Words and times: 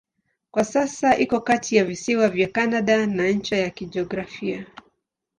Kwa 0.51 0.63
sasa 0.63 1.17
iko 1.17 1.41
kati 1.41 1.75
ya 1.75 1.85
visiwa 1.85 2.29
vya 2.29 2.47
Kanada 2.47 3.05
na 3.05 3.29
ncha 3.31 3.57
ya 3.57 3.69
kijiografia. 3.69 4.65